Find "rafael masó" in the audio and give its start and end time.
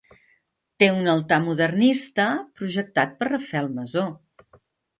3.31-4.09